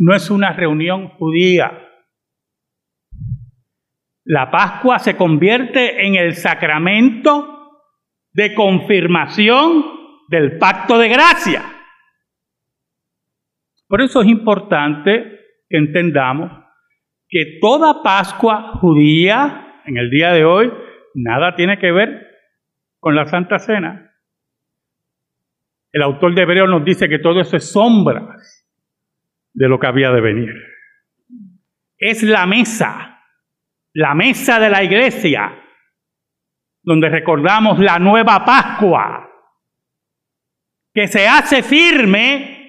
no 0.01 0.15
es 0.15 0.31
una 0.31 0.51
reunión 0.51 1.09
judía. 1.09 1.87
La 4.23 4.49
Pascua 4.49 4.97
se 4.97 5.15
convierte 5.15 6.07
en 6.07 6.15
el 6.15 6.33
sacramento 6.33 7.83
de 8.33 8.55
confirmación 8.55 9.85
del 10.27 10.57
pacto 10.57 10.97
de 10.97 11.07
gracia. 11.07 11.61
Por 13.87 14.01
eso 14.01 14.21
es 14.21 14.27
importante 14.27 15.39
que 15.69 15.77
entendamos 15.77 16.51
que 17.29 17.59
toda 17.61 18.01
Pascua 18.01 18.79
judía 18.79 19.83
en 19.85 19.97
el 19.97 20.09
día 20.09 20.31
de 20.31 20.45
hoy 20.45 20.71
nada 21.13 21.53
tiene 21.55 21.77
que 21.77 21.91
ver 21.91 22.25
con 22.99 23.15
la 23.15 23.27
Santa 23.27 23.59
Cena. 23.59 24.15
El 25.91 26.01
autor 26.01 26.33
de 26.33 26.41
Hebreo 26.41 26.65
nos 26.65 26.83
dice 26.83 27.07
que 27.07 27.19
todo 27.19 27.39
eso 27.39 27.55
es 27.55 27.71
sombra 27.71 28.35
de 29.53 29.67
lo 29.67 29.79
que 29.79 29.87
había 29.87 30.11
de 30.11 30.21
venir. 30.21 30.53
Es 31.97 32.23
la 32.23 32.45
mesa, 32.45 33.23
la 33.93 34.15
mesa 34.15 34.59
de 34.59 34.69
la 34.69 34.83
iglesia, 34.83 35.61
donde 36.83 37.09
recordamos 37.09 37.79
la 37.79 37.99
nueva 37.99 38.43
Pascua, 38.43 39.29
que 40.93 41.07
se 41.07 41.27
hace 41.27 41.63
firme 41.63 42.61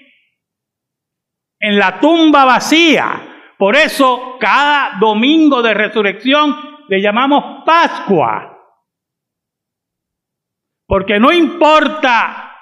en 1.58 1.78
la 1.78 1.98
tumba 1.98 2.44
vacía. 2.44 3.54
Por 3.56 3.76
eso 3.76 4.36
cada 4.40 4.98
domingo 4.98 5.62
de 5.62 5.74
resurrección 5.74 6.84
le 6.88 7.00
llamamos 7.00 7.64
Pascua. 7.64 8.48
Porque 10.86 11.18
no 11.18 11.32
importa 11.32 12.52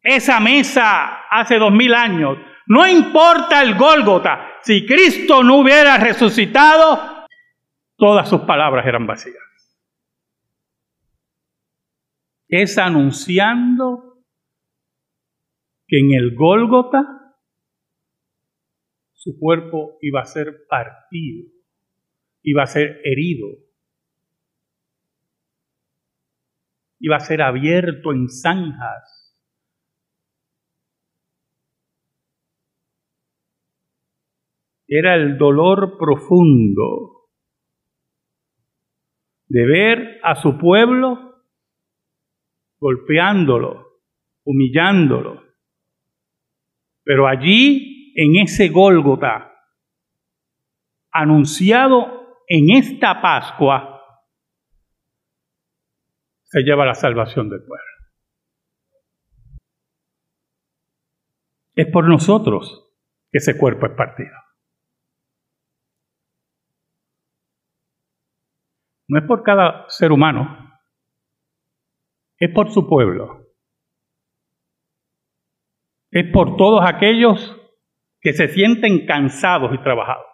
esa 0.00 0.38
mesa 0.38 1.26
hace 1.30 1.58
dos 1.58 1.72
mil 1.72 1.94
años. 1.94 2.38
No 2.66 2.86
importa 2.86 3.62
el 3.62 3.76
Gólgota, 3.76 4.58
si 4.62 4.86
Cristo 4.86 5.42
no 5.42 5.58
hubiera 5.58 5.98
resucitado, 5.98 7.26
todas 7.96 8.28
sus 8.28 8.42
palabras 8.42 8.86
eran 8.86 9.06
vacías. 9.06 9.36
Es 12.48 12.78
anunciando 12.78 14.24
que 15.86 15.98
en 15.98 16.14
el 16.14 16.34
Gólgota 16.34 17.36
su 19.12 19.38
cuerpo 19.38 19.98
iba 20.00 20.20
a 20.20 20.26
ser 20.26 20.66
partido, 20.68 21.50
iba 22.42 22.62
a 22.62 22.66
ser 22.66 23.00
herido, 23.04 23.48
iba 27.00 27.16
a 27.16 27.20
ser 27.20 27.42
abierto 27.42 28.12
en 28.12 28.28
zanjas 28.28 29.13
era 34.86 35.14
el 35.14 35.38
dolor 35.38 35.96
profundo 35.98 37.30
de 39.46 39.66
ver 39.66 40.20
a 40.22 40.34
su 40.34 40.58
pueblo 40.58 41.44
golpeándolo, 42.78 44.02
humillándolo. 44.44 45.42
Pero 47.02 47.26
allí, 47.26 48.12
en 48.16 48.42
ese 48.42 48.68
Gólgota, 48.68 49.52
anunciado 51.10 52.40
en 52.48 52.70
esta 52.70 53.22
Pascua, 53.22 53.94
se 56.42 56.62
lleva 56.62 56.84
la 56.84 56.94
salvación 56.94 57.48
del 57.48 57.60
pueblo. 57.64 57.84
Es 61.74 61.86
por 61.90 62.08
nosotros 62.08 62.92
que 63.30 63.38
ese 63.38 63.58
cuerpo 63.58 63.86
es 63.86 63.92
partido. 63.92 64.43
No 69.08 69.18
es 69.18 69.26
por 69.26 69.42
cada 69.42 69.84
ser 69.88 70.12
humano, 70.12 70.64
es 72.38 72.50
por 72.54 72.70
su 72.72 72.88
pueblo. 72.88 73.46
Es 76.10 76.30
por 76.32 76.56
todos 76.56 76.82
aquellos 76.84 77.56
que 78.20 78.32
se 78.32 78.48
sienten 78.48 79.06
cansados 79.06 79.72
y 79.74 79.78
trabajados. 79.82 80.24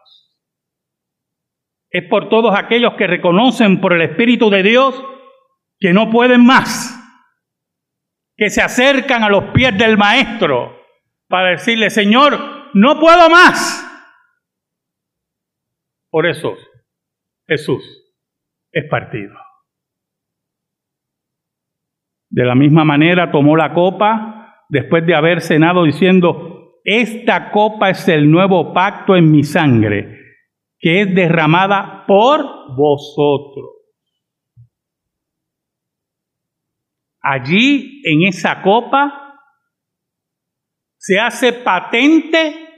Es 1.91 2.09
por 2.09 2.29
todos 2.29 2.57
aquellos 2.57 2.95
que 2.95 3.07
reconocen 3.07 3.81
por 3.81 3.93
el 3.93 4.03
Espíritu 4.03 4.51
de 4.51 4.63
Dios 4.63 5.03
que 5.79 5.93
no 5.93 6.11
pueden 6.11 6.45
más, 6.45 6.97
que 8.37 8.51
se 8.51 8.63
acercan 8.63 9.25
a 9.25 9.29
los 9.29 9.45
pies 9.53 9.77
del 9.77 9.97
Maestro 9.97 10.77
para 11.27 11.51
decirle, 11.51 11.91
Señor, 11.91 12.39
no 12.75 13.01
puedo 13.01 13.29
más. 13.31 13.87
Por 16.11 16.27
eso, 16.27 16.57
Jesús 17.49 18.10
es 18.73 18.85
partido. 18.89 19.35
De 22.31 22.45
la 22.45 22.55
misma 22.55 22.85
manera 22.85 23.33
tomó 23.33 23.57
la 23.57 23.75
copa 23.75 24.65
después 24.69 25.05
de 25.05 25.15
haber 25.15 25.41
cenado 25.41 25.85
diciendo, 25.85 26.81
esta 26.85 27.51
copa 27.51 27.91
es 27.91 28.07
el 28.09 28.31
nuevo 28.31 28.73
pacto 28.73 29.17
en 29.17 29.31
mi 29.31 29.43
sangre, 29.43 30.17
que 30.79 31.03
es 31.03 31.15
derramada 31.15 32.05
por 32.07 32.45
vosotros. 32.77 33.81
Allí, 37.21 38.01
en 38.05 38.29
esa 38.29 38.63
copa, 38.63 39.39
se 40.97 41.19
hace 41.19 41.53
patente 41.53 42.69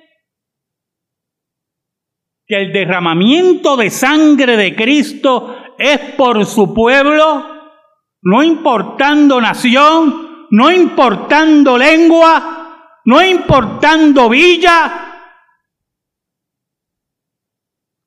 que 2.46 2.56
el 2.56 2.72
derramamiento 2.72 3.76
de 3.76 3.90
sangre 3.90 4.56
de 4.56 4.74
Cristo 4.74 5.61
es 5.82 6.14
por 6.14 6.46
su 6.46 6.72
pueblo, 6.72 7.44
no 8.22 8.42
importando 8.44 9.40
nación, 9.40 10.46
no 10.50 10.70
importando 10.70 11.76
lengua, 11.76 13.00
no 13.04 13.20
importando 13.20 14.28
villa. 14.28 15.08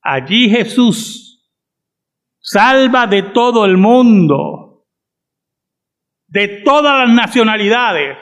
Allí 0.01 0.49
Jesús 0.49 1.51
salva 2.39 3.07
de 3.07 3.23
todo 3.23 3.65
el 3.65 3.75
mundo, 3.75 4.85
de 6.27 6.61
todas 6.63 7.07
las 7.07 7.13
nacionalidades, 7.13 8.17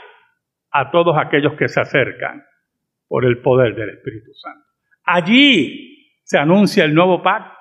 a 0.71 0.89
todos 0.89 1.15
aquellos 1.15 1.53
que 1.59 1.67
se 1.67 1.79
acercan 1.79 2.43
por 3.07 3.23
el 3.25 3.39
poder 3.43 3.75
del 3.75 3.89
Espíritu 3.89 4.33
Santo. 4.33 4.65
Allí 5.03 6.21
se 6.23 6.39
anuncia 6.39 6.85
el 6.85 6.95
nuevo 6.95 7.21
pacto 7.21 7.53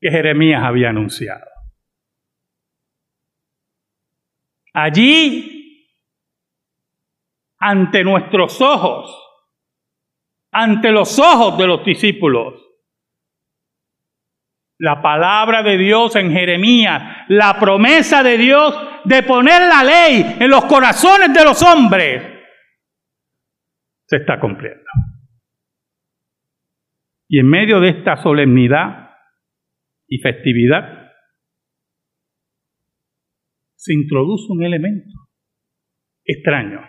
que 0.00 0.10
Jeremías 0.10 0.62
había 0.62 0.90
anunciado. 0.90 1.46
Allí, 4.74 5.88
ante 7.58 8.04
nuestros 8.04 8.60
ojos, 8.60 9.10
ante 10.52 10.90
los 10.90 11.18
ojos 11.18 11.56
de 11.56 11.66
los 11.66 11.84
discípulos, 11.84 12.62
la 14.78 15.00
palabra 15.00 15.62
de 15.62 15.78
Dios 15.78 16.14
en 16.16 16.30
Jeremías, 16.30 17.24
la 17.28 17.58
promesa 17.58 18.22
de 18.22 18.36
Dios 18.36 18.74
de 19.04 19.22
poner 19.22 19.62
la 19.62 19.82
ley 19.82 20.36
en 20.38 20.50
los 20.50 20.66
corazones 20.66 21.32
de 21.32 21.44
los 21.44 21.62
hombres, 21.62 22.22
se 24.06 24.16
está 24.16 24.38
cumpliendo. 24.38 24.84
Y 27.28 27.40
en 27.40 27.48
medio 27.48 27.80
de 27.80 27.88
esta 27.88 28.22
solemnidad 28.22 29.05
y 30.08 30.18
festividad, 30.18 31.12
se 33.74 33.94
introduce 33.94 34.46
un 34.50 34.64
elemento 34.64 35.28
extraño. 36.24 36.80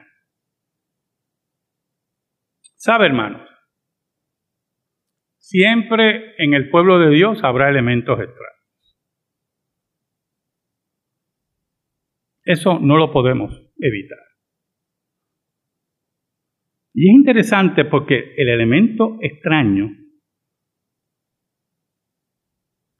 ¿Sabe, 2.76 3.08
hermanos? 3.08 3.48
Siempre 5.38 6.36
en 6.38 6.54
el 6.54 6.70
pueblo 6.70 7.00
de 7.00 7.10
Dios 7.10 7.44
habrá 7.44 7.70
elementos 7.70 8.20
extraños. 8.20 8.58
Eso 12.44 12.80
no 12.80 12.98
lo 12.98 13.12
podemos 13.12 13.52
evitar. 13.78 14.20
Y 16.94 17.10
es 17.10 17.16
interesante 17.16 17.86
porque 17.86 18.34
el 18.38 18.50
elemento 18.50 19.18
extraño, 19.22 19.90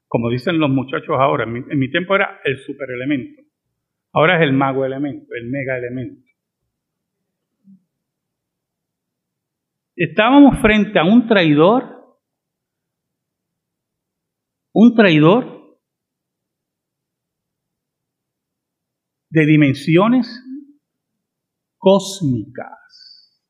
como 0.08 0.30
dicen 0.30 0.58
los 0.58 0.70
muchachos 0.70 1.16
ahora, 1.18 1.44
en 1.44 1.78
mi, 1.78 1.90
tiempo 1.90 2.16
era 2.16 2.40
el 2.44 2.58
superelemento, 2.64 3.42
ahora 4.12 4.36
es 4.36 4.42
el 4.42 4.52
mago 4.52 4.84
elemento, 4.84 5.32
el 5.34 5.48
mega 5.48 5.78
elemento. 5.78 6.26
Estábamos 9.94 10.58
frente 10.60 10.98
a 10.98 11.04
un 11.04 11.26
traidor 11.26 11.98
un 14.80 14.94
traidor 14.94 15.80
de 19.30 19.44
dimensiones 19.44 20.28
cósmicas. 21.76 23.42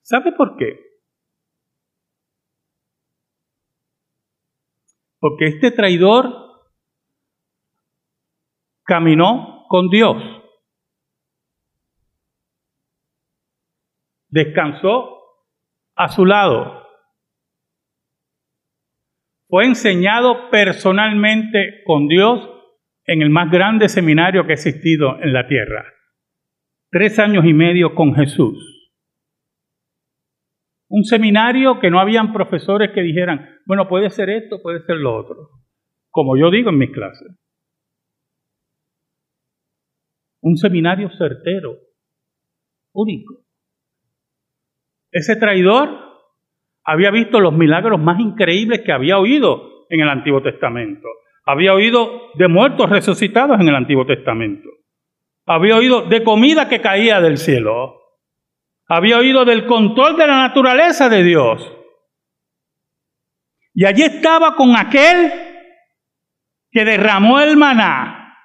¿Sabe 0.00 0.32
por 0.32 0.56
qué? 0.56 0.89
Porque 5.20 5.46
este 5.46 5.70
traidor 5.70 6.34
caminó 8.84 9.66
con 9.68 9.88
Dios. 9.88 10.16
Descansó 14.28 15.18
a 15.94 16.08
su 16.08 16.24
lado 16.26 16.80
fue 19.50 19.64
enseñado 19.64 20.48
personalmente 20.50 21.82
con 21.84 22.06
Dios 22.06 22.48
en 23.04 23.20
el 23.20 23.30
más 23.30 23.50
grande 23.50 23.88
seminario 23.88 24.46
que 24.46 24.52
ha 24.52 24.54
existido 24.54 25.20
en 25.20 25.32
la 25.32 25.48
tierra. 25.48 25.84
Tres 26.88 27.18
años 27.18 27.44
y 27.44 27.52
medio 27.52 27.96
con 27.96 28.14
Jesús. 28.14 28.69
Un 30.90 31.04
seminario 31.04 31.78
que 31.78 31.88
no 31.88 32.00
habían 32.00 32.32
profesores 32.32 32.90
que 32.92 33.00
dijeran, 33.00 33.48
bueno, 33.64 33.88
puede 33.88 34.10
ser 34.10 34.28
esto, 34.28 34.60
puede 34.60 34.82
ser 34.82 34.96
lo 34.96 35.16
otro, 35.16 35.50
como 36.10 36.36
yo 36.36 36.50
digo 36.50 36.70
en 36.70 36.78
mis 36.78 36.90
clases. 36.90 37.28
Un 40.40 40.56
seminario 40.56 41.08
certero, 41.16 41.76
único. 42.92 43.44
Ese 45.12 45.36
traidor 45.36 45.90
había 46.84 47.12
visto 47.12 47.38
los 47.38 47.52
milagros 47.52 48.00
más 48.00 48.18
increíbles 48.18 48.80
que 48.84 48.90
había 48.90 49.18
oído 49.18 49.86
en 49.90 50.00
el 50.00 50.08
Antiguo 50.08 50.42
Testamento. 50.42 51.06
Había 51.46 51.72
oído 51.72 52.30
de 52.34 52.48
muertos 52.48 52.90
resucitados 52.90 53.60
en 53.60 53.68
el 53.68 53.76
Antiguo 53.76 54.06
Testamento. 54.06 54.68
Había 55.46 55.76
oído 55.76 56.02
de 56.02 56.24
comida 56.24 56.68
que 56.68 56.80
caía 56.80 57.20
del 57.20 57.38
cielo. 57.38 57.99
Había 58.90 59.16
oído 59.16 59.46
del 59.46 59.66
control 59.66 60.16
de 60.18 60.26
la 60.26 60.48
naturaleza 60.48 61.08
de 61.08 61.22
Dios. 61.22 61.72
Y 63.72 63.86
allí 63.86 64.02
estaba 64.02 64.54
con 64.56 64.76
aquel 64.76 65.32
que 66.70 66.84
derramó 66.84 67.40
el 67.40 67.56
maná. 67.56 68.36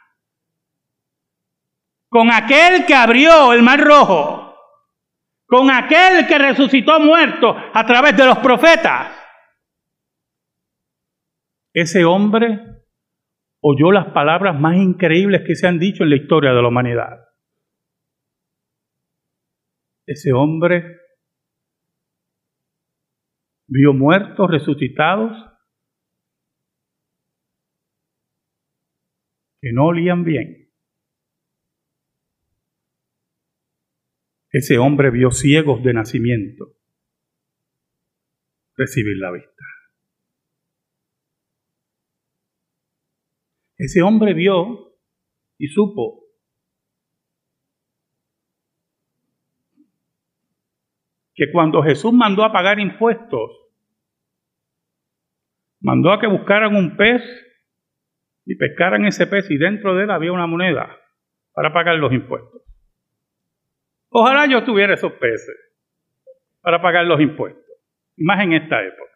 Con 2.07 2.31
aquel 2.31 2.85
que 2.85 2.95
abrió 2.95 3.51
el 3.51 3.61
mar 3.61 3.81
rojo 3.81 4.45
con 5.45 5.69
aquel 5.69 6.27
que 6.27 6.37
resucitó 6.37 6.99
muerto 6.99 7.55
a 7.73 7.85
través 7.85 8.17
de 8.17 8.25
los 8.25 8.39
profetas. 8.39 9.11
Ese 11.73 12.05
hombre 12.05 12.59
oyó 13.61 13.91
las 13.91 14.07
palabras 14.07 14.59
más 14.59 14.77
increíbles 14.77 15.43
que 15.45 15.55
se 15.55 15.67
han 15.67 15.79
dicho 15.79 16.03
en 16.03 16.09
la 16.09 16.15
historia 16.15 16.51
de 16.51 16.61
la 16.61 16.67
humanidad. 16.67 17.24
Ese 20.05 20.33
hombre 20.33 20.99
vio 23.67 23.93
muertos 23.93 24.49
resucitados 24.49 25.31
que 29.59 29.71
no 29.73 29.87
olían 29.87 30.23
bien. 30.23 30.71
Ese 34.51 34.77
hombre 34.77 35.09
vio 35.09 35.31
ciegos 35.31 35.83
de 35.83 35.93
nacimiento 35.93 36.75
recibir 38.77 39.17
la 39.17 39.31
vista. 39.31 39.63
Ese 43.77 44.01
hombre 44.01 44.33
vio 44.33 44.97
y 45.57 45.67
supo 45.67 46.24
que 51.35 51.51
cuando 51.51 51.83
Jesús 51.83 52.13
mandó 52.13 52.43
a 52.43 52.51
pagar 52.51 52.79
impuestos, 52.79 53.51
mandó 55.81 56.11
a 56.13 56.19
que 56.19 56.27
buscaran 56.27 56.75
un 56.75 56.95
pez 56.95 57.21
y 58.45 58.55
pescaran 58.55 59.05
ese 59.05 59.27
pez 59.27 59.51
y 59.51 59.57
dentro 59.57 59.95
de 59.95 60.05
él 60.05 60.11
había 60.11 60.31
una 60.31 60.47
moneda 60.47 60.97
para 61.53 61.73
pagar 61.73 61.95
los 61.97 62.13
impuestos. 62.13 62.61
Ojalá 64.09 64.47
yo 64.47 64.63
tuviera 64.63 64.93
esos 64.93 65.11
peces 65.13 65.57
para 66.61 66.81
pagar 66.81 67.05
los 67.05 67.19
impuestos, 67.19 67.63
más 68.15 68.41
en 68.41 68.53
esta 68.53 68.81
época. 68.81 69.11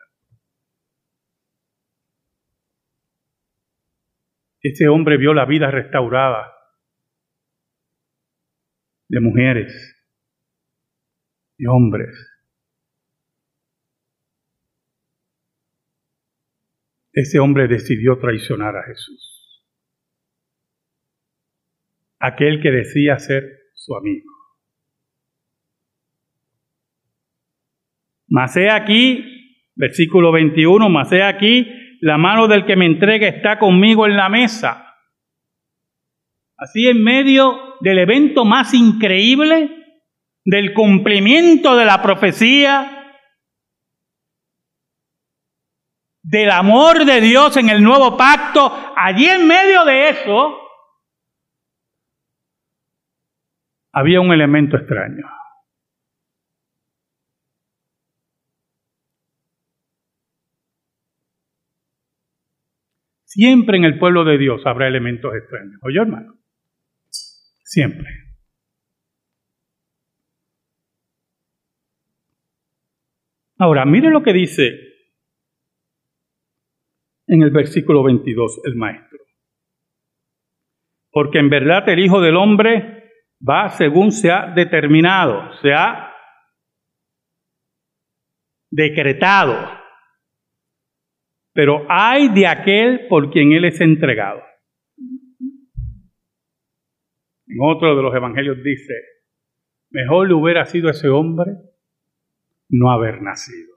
Ese 4.61 4.89
hombre 4.89 5.17
vio 5.17 5.33
la 5.33 5.45
vida 5.45 5.71
restaurada 5.71 6.53
de 9.07 9.21
mujeres, 9.21 9.98
de 11.59 11.67
hombres. 11.67 12.15
Ese 17.11 17.39
hombre 17.39 17.67
decidió 17.67 18.17
traicionar 18.17 18.77
a 18.77 18.83
Jesús. 18.83 19.65
Aquel 22.19 22.61
que 22.61 22.71
decía 22.71 23.19
ser 23.19 23.43
su 23.75 23.95
amigo. 23.95 24.29
Mas 28.27 28.55
he 28.55 28.69
aquí, 28.69 29.71
versículo 29.75 30.31
21, 30.31 30.87
mas 30.89 31.11
he 31.11 31.23
aquí, 31.23 31.67
la 32.01 32.17
mano 32.17 32.47
del 32.47 32.65
que 32.65 32.75
me 32.75 32.85
entrega 32.85 33.27
está 33.27 33.59
conmigo 33.59 34.05
en 34.05 34.15
la 34.15 34.29
mesa. 34.29 34.95
Así 36.55 36.87
en 36.87 37.03
medio 37.03 37.75
del 37.81 37.99
evento 37.99 38.45
más 38.45 38.73
increíble, 38.73 39.78
del 40.49 40.73
cumplimiento 40.73 41.75
de 41.75 41.85
la 41.85 42.01
profecía, 42.01 43.13
del 46.23 46.49
amor 46.49 47.05
de 47.05 47.21
Dios 47.21 47.55
en 47.57 47.69
el 47.69 47.83
nuevo 47.83 48.17
pacto, 48.17 48.71
allí 48.95 49.27
en 49.27 49.47
medio 49.47 49.85
de 49.85 50.09
eso, 50.09 50.57
había 53.93 54.21
un 54.21 54.31
elemento 54.33 54.75
extraño. 54.75 55.23
Siempre 63.25 63.77
en 63.77 63.83
el 63.83 63.99
pueblo 63.99 64.23
de 64.23 64.39
Dios 64.39 64.61
habrá 64.65 64.87
elementos 64.87 65.31
extraños. 65.35 65.79
¿Oye, 65.83 65.99
hermano? 65.99 66.39
Siempre. 67.11 68.28
Ahora, 73.59 73.85
mire 73.85 74.09
lo 74.09 74.23
que 74.23 74.33
dice 74.33 74.71
en 77.27 77.43
el 77.43 77.51
versículo 77.51 78.03
22 78.03 78.61
el 78.65 78.75
maestro. 78.75 79.19
Porque 81.11 81.39
en 81.39 81.49
verdad 81.49 81.87
el 81.89 81.99
Hijo 81.99 82.21
del 82.21 82.35
Hombre 82.35 83.11
va 83.47 83.69
según 83.69 84.11
se 84.11 84.31
ha 84.31 84.51
determinado, 84.55 85.53
se 85.61 85.73
ha 85.73 86.13
decretado 88.71 89.79
pero 91.59 91.85
hay 91.89 92.29
de 92.29 92.47
aquel 92.47 93.07
por 93.09 93.31
quien 93.31 93.51
Él 93.51 93.65
es 93.65 93.81
entregado. 93.81 94.41
En 97.47 97.57
otro 97.61 97.97
de 97.97 98.01
los 98.01 98.15
evangelios 98.15 98.63
dice, 98.63 98.93
mejor 99.89 100.29
le 100.29 100.35
hubiera 100.35 100.63
sido 100.65 100.89
ese 100.89 101.09
hombre 101.09 101.51
no 102.69 102.91
haber 102.91 103.21
nacido. 103.21 103.69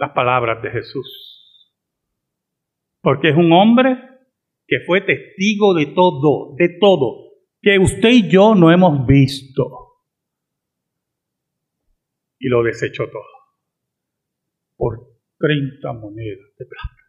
las 0.00 0.12
palabras 0.12 0.62
de 0.62 0.70
Jesús. 0.70 1.74
Porque 3.02 3.28
es 3.28 3.36
un 3.36 3.52
hombre 3.52 3.98
que 4.66 4.78
fue 4.86 5.02
testigo 5.02 5.74
de 5.74 5.86
todo, 5.94 6.54
de 6.56 6.78
todo, 6.80 7.32
que 7.60 7.78
usted 7.78 8.08
y 8.08 8.30
yo 8.30 8.54
no 8.54 8.72
hemos 8.72 9.06
visto. 9.06 9.62
Y 12.38 12.48
lo 12.48 12.62
desechó 12.62 13.10
todo 13.10 13.22
por 14.76 15.06
30 15.38 15.92
monedas 15.92 16.56
de 16.58 16.64
plata. 16.64 17.00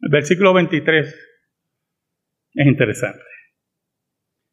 El 0.00 0.10
versículo 0.10 0.52
23 0.54 1.06
es 2.54 2.66
interesante. 2.66 3.35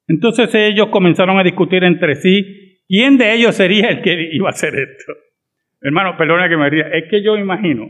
Entonces 0.08 0.54
ellos 0.54 0.88
comenzaron 0.89 1.39
a 1.39 1.44
discutir 1.44 1.84
entre 1.84 2.16
sí 2.16 2.82
quién 2.88 3.18
de 3.18 3.34
ellos 3.34 3.56
sería 3.56 3.89
el 3.89 4.02
que 4.02 4.30
iba 4.34 4.50
a 4.50 4.52
hacer 4.52 4.76
esto. 4.76 5.13
Hermano, 5.82 6.16
perdona 6.18 6.48
que 6.48 6.58
me 6.58 6.70
ría, 6.70 6.88
es 6.89 7.10
que 7.10 7.24
yo 7.24 7.36
imagino 7.38 7.89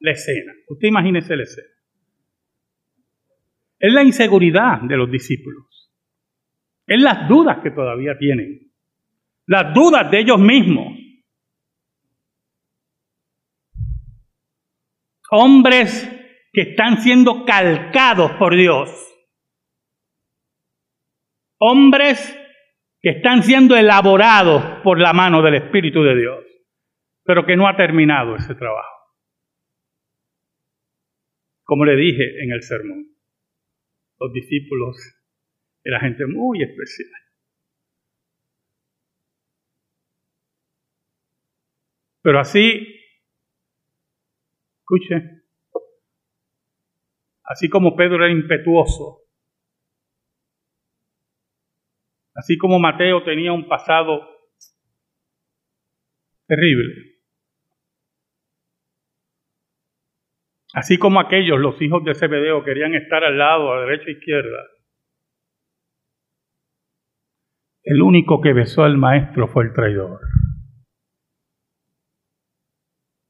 la 0.00 0.12
escena. 0.12 0.52
Usted 0.68 0.88
imagínese 0.88 1.36
la 1.36 1.42
escena. 1.42 1.68
Es 3.78 3.92
la 3.92 4.02
inseguridad 4.02 4.80
de 4.82 4.96
los 4.96 5.10
discípulos. 5.10 5.66
Es 6.86 7.00
las 7.00 7.28
dudas 7.28 7.58
que 7.62 7.70
todavía 7.70 8.16
tienen. 8.18 8.72
Las 9.46 9.74
dudas 9.74 10.10
de 10.10 10.20
ellos 10.20 10.38
mismos. 10.38 10.98
Hombres 15.30 16.08
que 16.52 16.62
están 16.62 16.98
siendo 16.98 17.44
calcados 17.44 18.32
por 18.32 18.56
Dios. 18.56 18.90
Hombres 21.58 22.18
que 23.00 23.10
están 23.10 23.42
siendo 23.42 23.76
elaborados 23.76 24.82
por 24.82 25.00
la 25.00 25.12
mano 25.12 25.42
del 25.42 25.54
Espíritu 25.54 26.02
de 26.02 26.16
Dios, 26.16 26.44
pero 27.24 27.44
que 27.46 27.56
no 27.56 27.68
ha 27.68 27.76
terminado 27.76 28.36
ese 28.36 28.54
trabajo. 28.54 28.96
Como 31.64 31.84
le 31.84 31.96
dije 31.96 32.42
en 32.42 32.52
el 32.52 32.62
sermón, 32.62 33.06
los 34.18 34.32
discípulos 34.32 34.96
eran 35.84 36.00
gente 36.02 36.26
muy 36.26 36.62
especial. 36.62 37.10
Pero 42.22 42.40
así, 42.40 43.00
escuche, 44.80 45.36
Así 47.46 47.68
como 47.68 47.94
Pedro 47.94 48.24
era 48.24 48.30
impetuoso, 48.30 49.25
así 52.36 52.56
como 52.58 52.78
Mateo 52.78 53.24
tenía 53.24 53.52
un 53.52 53.66
pasado 53.66 54.20
terrible, 56.46 56.94
así 60.74 60.98
como 60.98 61.18
aquellos, 61.18 61.58
los 61.58 61.80
hijos 61.82 62.04
de 62.04 62.14
Zebedeo, 62.14 62.62
querían 62.62 62.94
estar 62.94 63.24
al 63.24 63.38
lado, 63.38 63.72
a 63.72 63.80
derecha 63.80 64.08
e 64.08 64.12
izquierda, 64.12 64.62
el 67.82 68.02
único 68.02 68.40
que 68.40 68.52
besó 68.52 68.82
al 68.82 68.96
maestro 68.98 69.46
fue 69.48 69.64
el 69.64 69.72
traidor. 69.72 70.20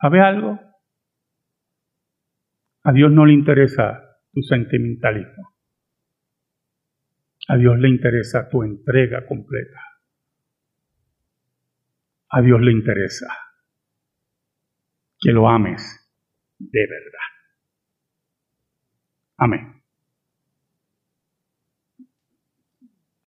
¿Sabe 0.00 0.20
algo? 0.20 0.58
A 2.84 2.92
Dios 2.92 3.10
no 3.12 3.26
le 3.26 3.34
interesa 3.34 4.02
tu 4.32 4.40
sentimentalismo. 4.42 5.55
A 7.48 7.56
Dios 7.56 7.78
le 7.78 7.88
interesa 7.88 8.48
tu 8.48 8.62
entrega 8.62 9.24
completa. 9.26 9.80
A 12.30 12.40
Dios 12.42 12.60
le 12.60 12.72
interesa 12.72 13.26
que 15.20 15.32
lo 15.32 15.48
ames 15.48 15.82
de 16.58 16.86
verdad. 16.86 17.26
Amén. 19.38 19.75